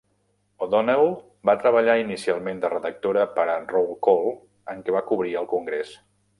O'Donnell 0.65 1.11
va 1.49 1.55
treballar 1.65 1.97
inicialment 2.05 2.63
de 2.65 2.73
redactora 2.75 3.27
per 3.37 3.47
a 3.57 3.61
"Roll 3.75 3.95
Call", 4.09 4.27
en 4.75 4.85
què 4.89 4.99
va 5.01 5.07
cobrir 5.15 5.39
el 5.45 5.51
Congrés. 5.57 5.97